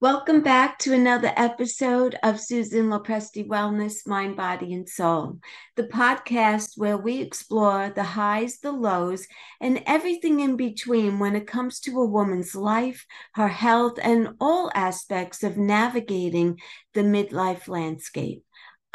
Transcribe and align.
Welcome 0.00 0.42
back 0.42 0.78
to 0.80 0.94
another 0.94 1.32
episode 1.36 2.16
of 2.22 2.38
Susan 2.38 2.88
Lopresti 2.88 3.44
Wellness, 3.44 4.06
Mind, 4.06 4.36
Body, 4.36 4.72
and 4.72 4.88
Soul, 4.88 5.40
the 5.74 5.88
podcast 5.88 6.74
where 6.76 6.96
we 6.96 7.20
explore 7.20 7.90
the 7.90 8.04
highs, 8.04 8.60
the 8.60 8.70
lows, 8.70 9.26
and 9.60 9.82
everything 9.86 10.38
in 10.38 10.56
between 10.56 11.18
when 11.18 11.34
it 11.34 11.48
comes 11.48 11.80
to 11.80 11.98
a 11.98 12.06
woman's 12.06 12.54
life, 12.54 13.04
her 13.34 13.48
health, 13.48 13.98
and 14.00 14.36
all 14.40 14.70
aspects 14.72 15.42
of 15.42 15.56
navigating 15.56 16.60
the 16.94 17.02
midlife 17.02 17.66
landscape. 17.66 18.44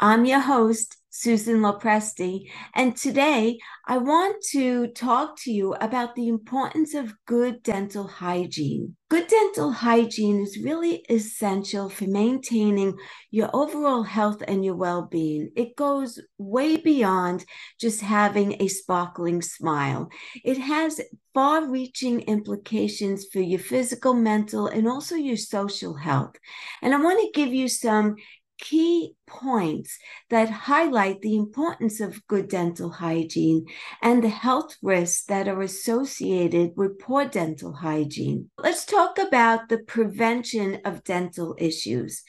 I'm 0.00 0.24
your 0.24 0.40
host, 0.40 0.96
Susan 1.10 1.60
Lopresti, 1.60 2.50
and 2.74 2.96
today 2.96 3.58
I 3.86 3.98
want 3.98 4.42
to 4.50 4.88
talk 4.88 5.38
to 5.42 5.52
you 5.52 5.74
about 5.74 6.16
the 6.16 6.26
importance 6.26 6.94
of 6.94 7.14
good 7.26 7.62
dental 7.62 8.08
hygiene. 8.08 8.96
Good 9.08 9.28
dental 9.28 9.70
hygiene 9.70 10.40
is 10.40 10.58
really 10.58 11.04
essential 11.08 11.88
for 11.88 12.06
maintaining 12.08 12.98
your 13.30 13.48
overall 13.54 14.02
health 14.02 14.42
and 14.48 14.64
your 14.64 14.74
well 14.74 15.02
being. 15.02 15.52
It 15.54 15.76
goes 15.76 16.20
way 16.38 16.76
beyond 16.76 17.44
just 17.80 18.00
having 18.00 18.60
a 18.60 18.66
sparkling 18.66 19.42
smile, 19.42 20.08
it 20.44 20.58
has 20.58 21.00
far 21.32 21.68
reaching 21.68 22.20
implications 22.22 23.26
for 23.32 23.40
your 23.40 23.60
physical, 23.60 24.14
mental, 24.14 24.66
and 24.66 24.88
also 24.88 25.14
your 25.14 25.36
social 25.36 25.94
health. 25.94 26.34
And 26.82 26.92
I 26.94 27.00
want 27.00 27.20
to 27.20 27.40
give 27.40 27.54
you 27.54 27.68
some 27.68 28.16
key 28.64 29.14
points 29.26 29.98
that 30.30 30.48
highlight 30.48 31.20
the 31.20 31.36
importance 31.36 32.00
of 32.00 32.26
good 32.26 32.48
dental 32.48 32.90
hygiene 32.90 33.66
and 34.02 34.24
the 34.24 34.28
health 34.30 34.76
risks 34.82 35.24
that 35.26 35.46
are 35.46 35.60
associated 35.60 36.72
with 36.74 36.98
poor 36.98 37.26
dental 37.26 37.74
hygiene. 37.74 38.50
Let's 38.58 38.86
talk 38.86 39.18
about 39.18 39.68
the 39.68 39.78
prevention 39.78 40.80
of 40.84 41.04
dental 41.04 41.54
issues. 41.58 42.22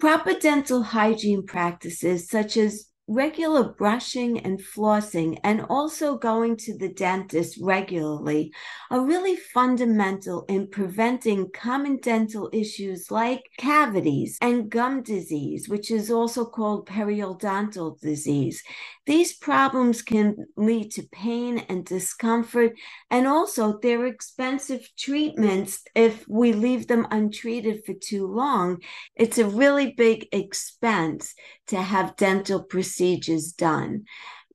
Proper 0.00 0.34
dental 0.34 0.82
hygiene 0.82 1.44
practices, 1.44 2.28
such 2.28 2.56
as 2.56 2.86
regular 3.12 3.64
brushing 3.72 4.40
and 4.40 4.58
flossing 4.58 5.38
and 5.44 5.64
also 5.68 6.16
going 6.16 6.56
to 6.56 6.76
the 6.78 6.88
dentist 6.88 7.58
regularly 7.60 8.52
are 8.90 9.04
really 9.04 9.36
fundamental 9.36 10.44
in 10.48 10.66
preventing 10.68 11.50
common 11.52 11.98
dental 11.98 12.48
issues 12.52 13.10
like 13.10 13.42
cavities 13.58 14.38
and 14.40 14.70
gum 14.70 15.02
disease, 15.02 15.68
which 15.68 15.90
is 15.90 16.10
also 16.10 16.44
called 16.44 16.88
periodontal 16.88 18.00
disease. 18.00 18.62
These 19.04 19.36
problems 19.36 20.00
can 20.00 20.36
lead 20.56 20.92
to 20.92 21.02
pain 21.12 21.58
and 21.68 21.84
discomfort, 21.84 22.72
and 23.10 23.26
also 23.26 23.78
they're 23.82 24.06
expensive 24.06 24.88
treatments 24.96 25.82
if 25.94 26.24
we 26.28 26.52
leave 26.52 26.86
them 26.86 27.08
untreated 27.10 27.82
for 27.84 27.94
too 27.94 28.26
long. 28.26 28.78
It's 29.16 29.38
a 29.38 29.48
really 29.48 29.92
big 29.92 30.28
expense 30.32 31.34
to 31.66 31.82
have 31.82 32.16
dental 32.16 32.62
procedures 32.62 33.01
done. 33.56 34.04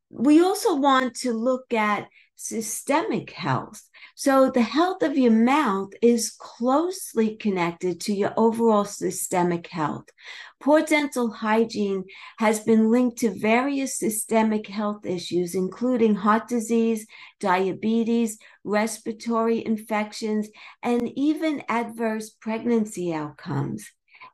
We 0.09 0.41
also 0.41 0.75
want 0.75 1.15
to 1.17 1.33
look 1.33 1.73
at 1.73 2.07
systemic 2.37 3.31
health. 3.31 3.89
So, 4.15 4.49
the 4.49 4.61
health 4.61 5.03
of 5.03 5.17
your 5.17 5.31
mouth 5.31 5.89
is 6.01 6.35
closely 6.39 7.35
connected 7.35 7.99
to 8.01 8.13
your 8.13 8.33
overall 8.37 8.85
systemic 8.85 9.67
health. 9.67 10.05
Poor 10.59 10.81
dental 10.81 11.29
hygiene 11.31 12.05
has 12.37 12.59
been 12.61 12.89
linked 12.89 13.17
to 13.19 13.29
various 13.29 13.97
systemic 13.97 14.67
health 14.67 15.05
issues, 15.05 15.53
including 15.55 16.15
heart 16.15 16.47
disease, 16.47 17.05
diabetes, 17.39 18.39
respiratory 18.63 19.65
infections, 19.65 20.49
and 20.81 21.11
even 21.15 21.63
adverse 21.69 22.29
pregnancy 22.29 23.13
outcomes. 23.13 23.91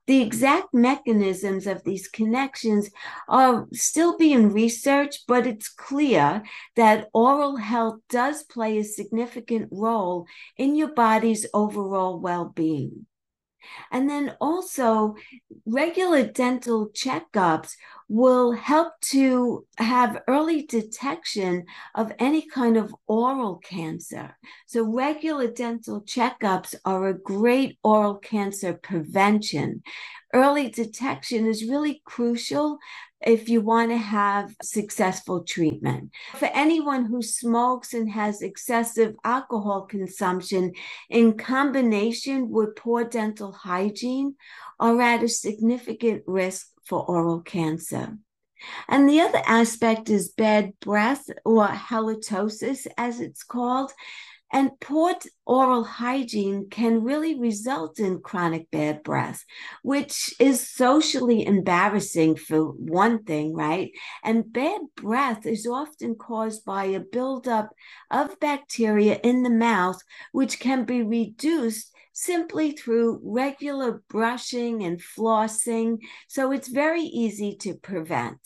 The 0.08 0.22
exact 0.22 0.74
mechanisms 0.74 1.68
of 1.68 1.84
these 1.84 2.08
connections 2.08 2.90
are 3.28 3.68
still 3.74 4.18
being 4.18 4.52
researched, 4.52 5.24
but 5.28 5.48
it's 5.48 5.70
clear 5.70 6.44
that 6.76 7.10
oral 7.14 7.58
health 7.58 8.00
does 8.10 8.44
play 8.44 8.78
a 8.78 8.84
significant 8.84 9.70
role 9.72 10.28
in 10.58 10.76
your 10.76 10.94
body's 10.94 11.46
overall 11.54 12.20
well 12.20 12.46
being. 12.46 13.06
And 13.92 14.10
then 14.10 14.36
also, 14.40 15.16
regular 15.66 16.26
dental 16.26 16.90
checkups 16.90 17.76
will 18.10 18.52
help 18.52 18.94
to 19.02 19.66
have 19.78 20.22
early 20.28 20.64
detection 20.64 21.66
of 21.96 22.12
any 22.20 22.48
kind 22.48 22.78
of 22.78 22.94
oral 23.08 23.58
cancer. 23.58 24.38
So, 24.68 24.84
regular 24.84 25.48
dental 25.48 26.02
checkups 26.02 26.76
are 26.86 27.08
a 27.08 27.18
great 27.18 27.80
oral 27.84 28.16
cancer 28.16 28.74
prevention. 28.74 29.84
Early 30.34 30.70
detection 30.70 31.46
is 31.46 31.70
really 31.70 32.02
crucial 32.06 32.80
if 33.26 33.50
you 33.50 33.62
want 33.62 33.92
to 33.92 33.98
have 33.98 34.56
successful 34.62 35.44
treatment. 35.44 36.12
For 36.36 36.50
anyone 36.54 37.06
who 37.06 37.22
smokes 37.22 37.94
and 37.94 38.10
has 38.10 38.42
excessive 38.42 39.16
alcohol 39.24 39.84
consumption 39.84 40.74
in 41.10 41.38
combination 41.38 42.50
with 42.50 42.76
poor 42.76 43.04
dental 43.04 43.52
hygiene 43.52 44.36
are 44.80 45.00
at 45.02 45.24
a 45.24 45.30
significant 45.30 46.24
risk 46.28 46.68
for 46.86 47.06
oral 47.06 47.42
cancer. 47.42 48.18
And 48.88 49.10
the 49.10 49.22
other 49.22 49.42
aspect 49.46 50.10
is 50.10 50.30
bad 50.30 50.80
breath 50.80 51.30
or 51.44 51.68
halitosis, 51.68 52.88
as 52.98 53.20
it's 53.20 53.44
called. 53.44 53.92
And 54.54 54.80
poor 54.80 55.16
oral 55.48 55.84
hygiene 55.84 56.70
can 56.70 57.04
really 57.04 57.40
result 57.40 57.98
in 57.98 58.22
chronic 58.22 58.70
bad 58.70 59.02
breath, 59.02 59.44
which 59.82 60.36
is 60.40 60.70
socially 60.70 61.44
embarrassing 61.44 62.36
for 62.36 62.66
one 62.66 63.24
thing, 63.24 63.56
right? 63.56 63.92
And 64.24 64.54
bad 64.54 64.82
breath 64.96 65.48
is 65.48 65.66
often 65.66 66.14
caused 66.14 66.64
by 66.66 66.86
a 66.86 67.00
buildup 67.00 67.72
of 68.12 68.40
bacteria 68.40 69.20
in 69.24 69.42
the 69.42 69.50
mouth, 69.50 70.00
which 70.34 70.60
can 70.60 70.86
be 70.86 71.02
reduced 71.02 71.92
simply 72.14 72.74
through 72.74 73.22
regular 73.24 74.04
brushing 74.08 74.84
and 74.84 75.02
flossing. 75.02 75.98
So 76.28 76.52
it's 76.52 76.68
very 76.68 77.02
easy 77.02 77.56
to 77.62 77.74
prevent. 77.74 78.38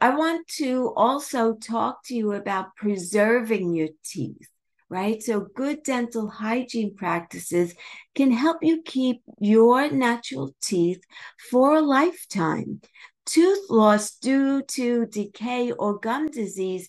I 0.00 0.14
want 0.14 0.46
to 0.58 0.92
also 0.94 1.54
talk 1.54 2.04
to 2.04 2.14
you 2.14 2.34
about 2.34 2.76
preserving 2.76 3.74
your 3.74 3.88
teeth 4.04 4.48
right? 4.94 5.20
So, 5.20 5.40
good 5.40 5.82
dental 5.82 6.28
hygiene 6.28 6.94
practices 6.94 7.74
can 8.14 8.30
help 8.30 8.58
you 8.62 8.80
keep 8.82 9.22
your 9.40 9.90
natural 9.90 10.54
teeth 10.62 11.02
for 11.50 11.74
a 11.74 11.80
lifetime. 11.80 12.80
Tooth 13.26 13.68
loss 13.70 14.14
due 14.16 14.62
to 14.62 15.06
decay 15.06 15.72
or 15.72 15.98
gum 15.98 16.28
disease 16.28 16.88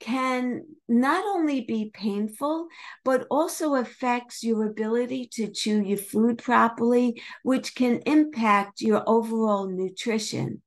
can 0.00 0.62
not 0.88 1.24
only 1.24 1.60
be 1.60 1.90
painful, 1.92 2.68
but 3.04 3.26
also 3.30 3.74
affects 3.74 4.42
your 4.42 4.64
ability 4.64 5.28
to 5.34 5.48
chew 5.48 5.82
your 5.82 5.98
food 5.98 6.38
properly, 6.38 7.20
which 7.42 7.74
can 7.74 7.98
impact 8.06 8.80
your 8.80 9.02
overall 9.06 9.68
nutrition. 9.68 10.62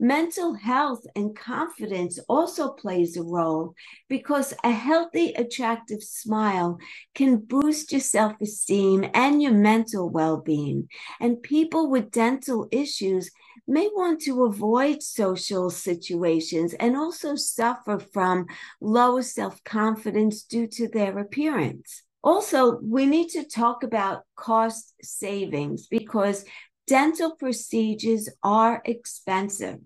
Mental 0.00 0.54
health 0.54 1.04
and 1.16 1.36
confidence 1.36 2.20
also 2.28 2.70
plays 2.70 3.16
a 3.16 3.22
role 3.22 3.74
because 4.08 4.54
a 4.62 4.70
healthy, 4.70 5.32
attractive 5.32 6.04
smile 6.04 6.78
can 7.16 7.36
boost 7.38 7.90
your 7.90 8.00
self 8.00 8.40
esteem 8.40 9.04
and 9.12 9.42
your 9.42 9.52
mental 9.52 10.08
well 10.08 10.36
being. 10.36 10.88
And 11.20 11.42
people 11.42 11.90
with 11.90 12.12
dental 12.12 12.68
issues 12.70 13.30
may 13.66 13.88
want 13.88 14.20
to 14.22 14.44
avoid 14.44 15.02
social 15.02 15.68
situations 15.68 16.74
and 16.74 16.96
also 16.96 17.34
suffer 17.34 17.98
from 17.98 18.46
low 18.80 19.20
self 19.20 19.62
confidence 19.64 20.44
due 20.44 20.68
to 20.68 20.86
their 20.88 21.18
appearance. 21.18 22.04
Also, 22.22 22.78
we 22.80 23.06
need 23.06 23.28
to 23.30 23.44
talk 23.44 23.82
about 23.82 24.22
cost 24.36 24.94
savings 25.02 25.86
because 25.86 26.44
dental 26.88 27.36
procedures 27.36 28.28
are 28.42 28.82
expensive. 28.84 29.78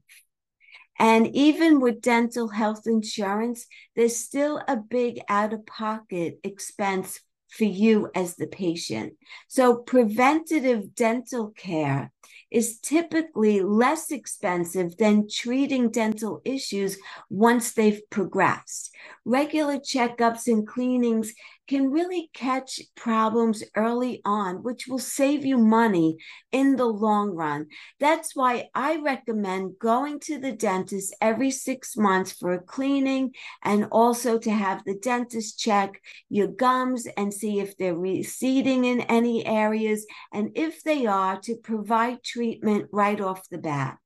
And 0.99 1.34
even 1.34 1.81
with 1.81 2.00
dental 2.00 2.49
health 2.49 2.87
insurance, 2.87 3.66
there's 3.96 4.16
still 4.16 4.62
a 4.69 4.76
big 4.76 5.20
out 5.28 5.52
of 5.52 5.66
pocket 5.66 6.38
expense 6.44 7.20
for 7.49 7.64
you 7.64 8.08
as 8.14 8.37
the 8.37 8.46
patient. 8.46 9.14
So, 9.49 9.76
preventative 9.76 10.94
dental 10.94 11.50
care 11.50 12.12
is 12.50 12.78
typically 12.78 13.62
less 13.62 14.10
expensive 14.10 14.96
than 14.96 15.26
treating 15.28 15.90
dental 15.90 16.40
issues 16.44 16.98
once 17.28 17.72
they've 17.72 18.00
progressed. 18.10 18.94
Regular 19.25 19.78
checkups 19.78 20.46
and 20.46 20.66
cleanings 20.66 21.32
can 21.72 21.90
really 21.90 22.28
catch 22.34 22.82
problems 22.96 23.64
early 23.74 24.20
on, 24.26 24.62
which 24.62 24.86
will 24.86 24.98
save 24.98 25.42
you 25.42 25.56
money 25.56 26.19
in 26.50 26.76
the 26.76 26.84
long 26.84 27.30
run. 27.30 27.66
That's 27.98 28.36
why 28.36 28.69
I 28.74 29.00
recommend 29.00 29.78
going 29.78 30.20
to 30.26 30.38
the 30.38 30.52
dentist 30.52 31.16
every 31.22 31.50
six 31.50 31.96
months 31.96 32.32
for 32.32 32.52
a 32.52 32.60
cleaning 32.60 33.32
and 33.62 33.86
also 33.90 34.38
to 34.40 34.50
have 34.50 34.84
the 34.84 34.98
dentist 34.98 35.58
check 35.58 35.98
your 36.28 36.48
gums 36.48 37.06
and 37.16 37.32
see 37.32 37.60
if 37.60 37.74
they're 37.78 37.96
receding 37.96 38.84
in 38.84 39.00
any 39.00 39.46
areas. 39.46 40.04
And 40.30 40.50
if 40.54 40.82
they 40.82 41.06
are, 41.06 41.40
to 41.40 41.56
provide 41.56 42.22
treatment 42.22 42.90
right 42.92 43.19
off 43.19 43.48
the 43.48 43.56
bat. 43.56 43.96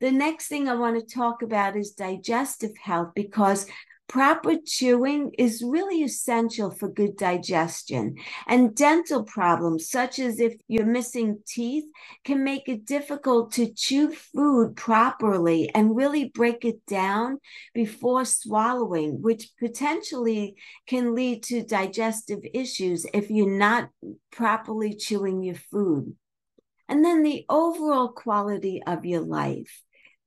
The 0.00 0.10
next 0.10 0.48
thing 0.48 0.68
I 0.68 0.74
want 0.74 0.98
to 0.98 1.14
talk 1.14 1.42
about 1.42 1.76
is 1.76 1.92
digestive 1.92 2.76
health 2.82 3.12
because 3.14 3.68
Proper 4.12 4.56
chewing 4.66 5.32
is 5.38 5.64
really 5.66 6.02
essential 6.02 6.70
for 6.70 6.86
good 6.86 7.16
digestion. 7.16 8.16
And 8.46 8.74
dental 8.74 9.24
problems, 9.24 9.88
such 9.88 10.18
as 10.18 10.38
if 10.38 10.52
you're 10.68 10.84
missing 10.84 11.38
teeth, 11.46 11.84
can 12.22 12.44
make 12.44 12.68
it 12.68 12.84
difficult 12.84 13.52
to 13.52 13.72
chew 13.72 14.12
food 14.12 14.76
properly 14.76 15.70
and 15.74 15.96
really 15.96 16.28
break 16.28 16.62
it 16.66 16.84
down 16.84 17.38
before 17.72 18.26
swallowing, 18.26 19.22
which 19.22 19.48
potentially 19.58 20.56
can 20.86 21.14
lead 21.14 21.42
to 21.44 21.64
digestive 21.64 22.40
issues 22.52 23.06
if 23.14 23.30
you're 23.30 23.48
not 23.48 23.88
properly 24.30 24.94
chewing 24.94 25.42
your 25.42 25.54
food. 25.54 26.14
And 26.86 27.02
then 27.02 27.22
the 27.22 27.46
overall 27.48 28.08
quality 28.08 28.82
of 28.86 29.06
your 29.06 29.22
life. 29.22 29.82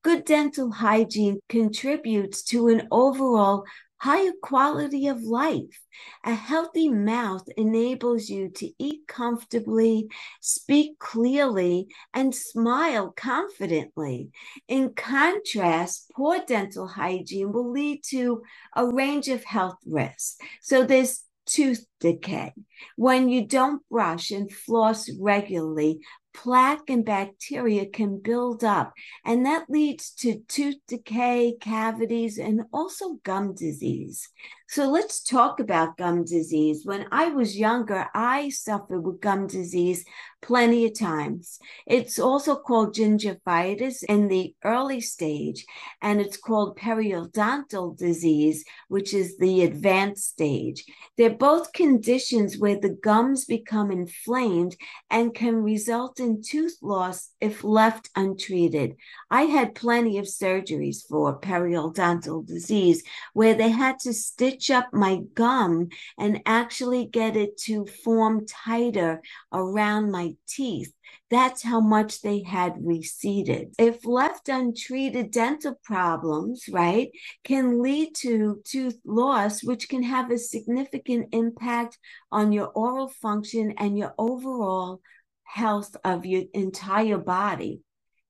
Good 0.06 0.26
dental 0.26 0.72
hygiene 0.72 1.40
contributes 1.50 2.44
to 2.44 2.68
an 2.68 2.88
overall 2.92 3.64
higher 3.98 4.34
quality 4.40 5.08
of 5.08 5.24
life. 5.24 5.82
A 6.24 6.36
healthy 6.36 6.90
mouth 6.90 7.42
enables 7.58 8.30
you 8.30 8.50
to 8.50 8.70
eat 8.78 9.08
comfortably, 9.08 10.08
speak 10.42 11.00
clearly, 11.00 11.88
and 12.14 12.36
smile 12.36 13.14
confidently. 13.18 14.30
In 14.68 14.94
contrast, 14.94 16.12
poor 16.16 16.38
dental 16.46 16.86
hygiene 16.86 17.52
will 17.52 17.72
lead 17.72 18.04
to 18.12 18.44
a 18.76 18.86
range 18.86 19.28
of 19.28 19.44
health 19.44 19.80
risks. 19.88 20.38
So 20.62 20.84
there's 20.84 21.24
tooth 21.48 21.84
decay. 22.00 22.54
When 22.96 23.28
you 23.28 23.48
don't 23.48 23.82
brush 23.90 24.30
and 24.30 24.52
floss 24.52 25.10
regularly, 25.20 26.02
plaque 26.36 26.90
and 26.90 27.06
bacteria 27.06 27.86
can 27.88 28.20
build 28.20 28.64
up, 28.64 28.94
and 29.24 29.46
that 29.46 29.70
leads 29.70 30.12
to 30.12 30.42
tooth 30.48 30.76
decay, 30.88 31.56
cavities, 31.60 32.38
and 32.38 32.64
also 32.74 33.16
gum 33.24 33.56
disease. 33.56 34.30
So 34.68 34.90
let's 34.90 35.24
talk 35.24 35.60
about 35.60 35.98
gum 35.98 36.26
disease. 36.26 36.82
When 36.84 37.06
I 37.12 37.30
was 37.30 37.58
younger, 37.58 38.08
I 38.14 38.50
suffered 38.50 39.02
with 39.02 39.22
gum 39.22 39.48
disease 39.48 40.04
plenty 40.46 40.86
of 40.86 40.98
times. 40.98 41.58
It's 41.88 42.20
also 42.20 42.56
called 42.56 42.94
gingivitis 42.94 44.04
in 44.04 44.28
the 44.28 44.54
early 44.64 45.02
stage, 45.02 45.66
and 46.04 46.22
it's 46.22 46.38
called 46.38 46.78
periodontal 46.78 47.98
disease, 47.98 48.64
which 48.88 49.12
is 49.14 49.40
the 49.40 49.64
advanced 49.64 50.30
stage. 50.30 50.86
They're 51.18 51.32
both 51.32 51.74
conditions 51.74 52.60
where 52.60 52.80
the 52.80 52.96
gums 53.02 53.46
become 53.46 53.90
inflamed 53.90 54.76
and 55.10 55.34
can 55.34 55.64
result 55.64 56.20
in 56.20 56.44
tooth 56.44 56.78
loss 56.82 57.30
if 57.42 57.64
left 57.64 58.12
untreated. 58.16 58.98
I 59.32 59.44
had 59.44 59.74
plenty 59.74 60.20
of 60.20 60.26
surgeries 60.26 61.08
for 61.10 61.40
periodontal 61.40 62.46
disease 62.46 63.02
where 63.34 63.56
they 63.56 63.70
had 63.70 63.98
to 64.00 64.14
stitch 64.14 64.70
up 64.70 64.90
my 64.94 65.22
gum 65.34 65.90
and 66.20 66.42
actually 66.46 67.08
get 67.08 67.36
it 67.36 67.58
to 67.62 67.88
form 67.88 68.46
tighter 68.46 69.22
around 69.52 70.12
my 70.12 70.35
teeth. 70.48 70.94
That's 71.30 71.64
how 71.64 71.80
much 71.80 72.22
they 72.22 72.44
had 72.44 72.76
receded. 72.80 73.74
If 73.80 74.06
left 74.06 74.50
untreated, 74.50 75.32
dental 75.32 75.76
problems, 75.84 76.66
right, 76.70 77.10
can 77.44 77.82
lead 77.82 78.16
to 78.18 78.62
tooth 78.64 79.00
loss, 79.06 79.64
which 79.64 79.90
can 79.90 80.04
have 80.04 80.32
a 80.32 80.38
significant 80.38 81.30
impact 81.32 81.98
on 82.32 82.52
your 82.52 82.68
oral 82.68 83.08
function 83.08 83.74
and 83.78 83.98
your 83.98 84.14
overall 84.18 85.02
health 85.44 85.96
of 86.04 86.26
your 86.26 86.44
entire 86.54 87.18
body. 87.18 87.82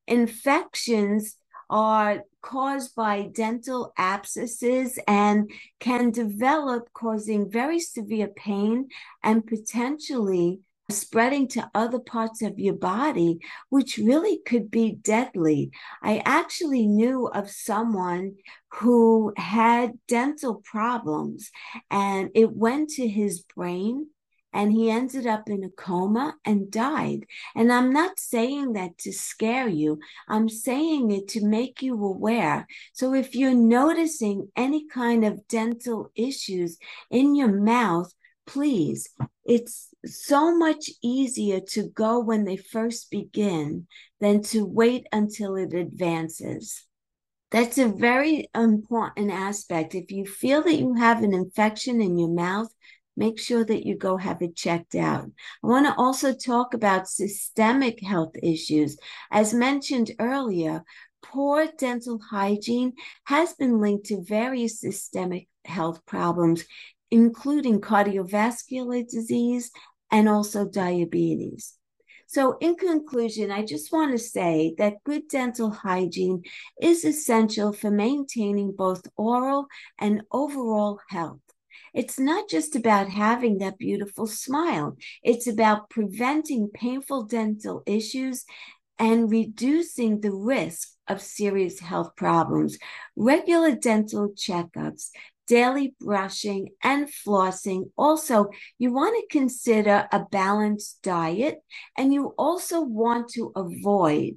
Infections 0.07 1.37
are 1.69 2.23
caused 2.41 2.95
by 2.95 3.23
dental 3.23 3.91
abscesses 3.97 4.99
and 5.07 5.49
can 5.79 6.11
develop, 6.11 6.87
causing 6.93 7.49
very 7.49 7.79
severe 7.79 8.27
pain 8.27 8.87
and 9.23 9.47
potentially 9.47 10.59
spreading 10.89 11.47
to 11.49 11.69
other 11.73 11.99
parts 11.99 12.41
of 12.41 12.59
your 12.59 12.75
body, 12.75 13.39
which 13.69 13.97
really 13.97 14.39
could 14.45 14.69
be 14.69 14.91
deadly. 14.91 15.71
I 16.01 16.21
actually 16.25 16.87
knew 16.87 17.27
of 17.27 17.49
someone 17.49 18.35
who 18.71 19.33
had 19.37 19.93
dental 20.07 20.61
problems 20.63 21.49
and 21.89 22.29
it 22.35 22.51
went 22.51 22.89
to 22.91 23.07
his 23.07 23.41
brain 23.41 24.07
and 24.55 24.71
he 24.71 24.89
ended 24.89 25.27
up 25.27 25.49
in 25.49 25.65
a 25.65 25.69
coma 25.69 26.35
and 26.45 26.71
died. 26.71 27.25
And 27.55 27.73
I'm 27.73 27.91
not 27.91 28.19
saying 28.19 28.73
that 28.73 28.97
to 28.99 29.11
scare 29.11 29.67
you, 29.67 29.99
I'm 30.29 30.47
saying 30.47 31.11
it 31.11 31.27
to 31.29 31.45
make 31.45 31.81
you 31.81 31.93
aware. 32.01 32.65
So 32.93 33.13
if 33.13 33.35
you're 33.35 33.53
noticing 33.53 34.49
any 34.55 34.87
kind 34.87 35.25
of 35.25 35.45
dental 35.49 36.09
issues 36.15 36.77
in 37.11 37.35
your 37.35 37.51
mouth, 37.51 38.13
please, 38.45 39.09
it's 39.43 39.89
so 40.05 40.55
much 40.55 40.89
easier 41.03 41.59
to 41.59 41.89
go 41.89 42.19
when 42.19 42.45
they 42.45 42.57
first 42.57 43.09
begin 43.11 43.87
than 44.19 44.41
to 44.43 44.65
wait 44.65 45.05
until 45.11 45.55
it 45.55 45.73
advances. 45.73 46.85
That's 47.51 47.77
a 47.77 47.87
very 47.87 48.49
important 48.55 49.31
aspect. 49.31 49.95
If 49.95 50.11
you 50.11 50.25
feel 50.25 50.63
that 50.63 50.79
you 50.79 50.95
have 50.95 51.23
an 51.23 51.33
infection 51.33 52.01
in 52.01 52.17
your 52.17 52.29
mouth, 52.29 52.67
make 53.15 53.39
sure 53.39 53.63
that 53.63 53.85
you 53.85 53.97
go 53.97 54.17
have 54.17 54.41
it 54.41 54.55
checked 54.55 54.95
out. 54.95 55.25
I 55.63 55.67
want 55.67 55.85
to 55.85 55.95
also 55.95 56.33
talk 56.33 56.73
about 56.73 57.07
systemic 57.07 58.03
health 58.03 58.33
issues. 58.41 58.97
As 59.31 59.53
mentioned 59.53 60.11
earlier, 60.19 60.83
poor 61.21 61.67
dental 61.77 62.19
hygiene 62.19 62.93
has 63.25 63.53
been 63.53 63.79
linked 63.79 64.07
to 64.07 64.23
various 64.23 64.79
systemic 64.79 65.47
health 65.63 66.05
problems, 66.05 66.65
including 67.11 67.81
cardiovascular 67.81 69.07
disease 69.07 69.71
and 70.11 70.29
also 70.29 70.65
diabetes. 70.65 71.77
So, 72.27 72.57
in 72.59 72.75
conclusion, 72.75 73.51
I 73.51 73.63
just 73.63 73.91
want 73.91 74.11
to 74.11 74.17
say 74.17 74.73
that 74.77 75.03
good 75.03 75.27
dental 75.29 75.69
hygiene 75.69 76.41
is 76.81 77.05
essential 77.05 77.71
for 77.71 77.91
maintaining 77.91 78.71
both 78.71 79.07
oral 79.15 79.67
and 79.99 80.23
overall 80.31 80.99
health. 81.09 81.39
It's 81.93 82.19
not 82.19 82.49
just 82.49 82.75
about 82.75 83.09
having 83.09 83.59
that 83.59 83.77
beautiful 83.77 84.27
smile, 84.27 84.97
it's 85.23 85.47
about 85.47 85.89
preventing 85.89 86.69
painful 86.73 87.23
dental 87.23 87.83
issues 87.85 88.43
and 88.97 89.29
reducing 89.29 90.21
the 90.21 90.31
risk 90.31 90.89
of 91.07 91.21
serious 91.21 91.79
health 91.79 92.15
problems. 92.15 92.77
Regular 93.15 93.75
dental 93.75 94.29
checkups, 94.29 95.09
daily 95.47 95.95
brushing, 95.99 96.69
and 96.83 97.07
flossing. 97.07 97.91
Also, 97.97 98.49
you 98.77 98.93
want 98.93 99.15
to 99.15 99.37
consider 99.37 100.07
a 100.11 100.25
balanced 100.31 101.01
diet, 101.03 101.63
and 101.97 102.13
you 102.13 102.33
also 102.37 102.81
want 102.81 103.29
to 103.29 103.51
avoid 103.55 104.35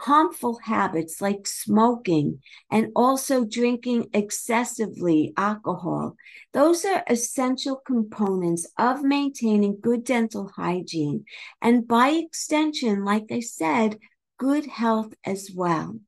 harmful 0.00 0.60
habits 0.62 1.20
like 1.20 1.46
smoking 1.46 2.40
and 2.70 2.88
also 2.94 3.44
drinking 3.44 4.06
excessively 4.12 5.32
alcohol. 5.36 6.14
Those 6.52 6.84
are 6.84 7.02
essential 7.08 7.82
components 7.84 8.66
of 8.78 9.02
maintaining 9.02 9.80
good 9.80 10.04
dental 10.04 10.50
hygiene. 10.54 11.24
And 11.60 11.86
by 11.86 12.10
extension, 12.10 13.04
like 13.04 13.26
I 13.30 13.40
said, 13.40 13.98
good 14.38 14.66
health 14.66 15.14
as 15.24 15.50
well. 15.54 15.98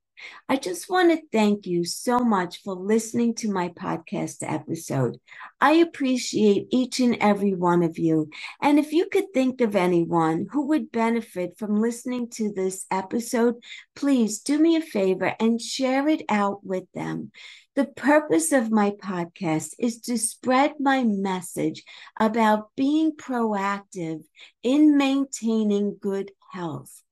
I 0.48 0.56
just 0.56 0.90
want 0.90 1.10
to 1.10 1.26
thank 1.32 1.66
you 1.66 1.84
so 1.84 2.18
much 2.18 2.62
for 2.62 2.74
listening 2.74 3.34
to 3.36 3.50
my 3.50 3.68
podcast 3.68 4.38
episode. 4.42 5.20
I 5.60 5.72
appreciate 5.72 6.68
each 6.70 7.00
and 7.00 7.16
every 7.20 7.54
one 7.54 7.82
of 7.82 7.98
you. 7.98 8.30
And 8.60 8.78
if 8.78 8.92
you 8.92 9.06
could 9.10 9.32
think 9.32 9.60
of 9.60 9.76
anyone 9.76 10.46
who 10.50 10.66
would 10.68 10.92
benefit 10.92 11.58
from 11.58 11.80
listening 11.80 12.30
to 12.30 12.52
this 12.52 12.86
episode, 12.90 13.56
please 13.94 14.40
do 14.40 14.58
me 14.58 14.76
a 14.76 14.80
favor 14.80 15.34
and 15.38 15.60
share 15.60 16.08
it 16.08 16.22
out 16.28 16.64
with 16.64 16.84
them. 16.94 17.30
The 17.76 17.84
purpose 17.86 18.52
of 18.52 18.70
my 18.70 18.90
podcast 18.90 19.74
is 19.78 20.00
to 20.02 20.18
spread 20.18 20.74
my 20.80 21.04
message 21.04 21.84
about 22.18 22.70
being 22.76 23.12
proactive 23.12 24.24
in 24.62 24.96
maintaining 24.96 25.96
good 26.00 26.32
health. 26.50 27.02